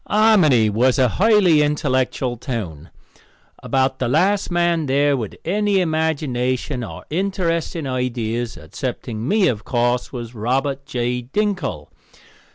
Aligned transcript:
Harmony 0.07 0.67
was 0.67 0.97
a 0.97 1.07
highly 1.07 1.61
intellectual 1.61 2.35
town. 2.35 2.89
About 3.61 3.99
the 3.99 4.07
last 4.07 4.49
man 4.49 4.87
there 4.87 5.15
with 5.15 5.35
any 5.45 5.79
imagination 5.79 6.83
or 6.83 7.05
interesting 7.11 7.85
ideas, 7.85 8.57
excepting 8.57 9.27
me, 9.27 9.47
of 9.47 9.63
course, 9.63 10.11
was 10.11 10.33
Robert 10.33 10.87
J. 10.87 11.21
Dinkle. 11.31 11.91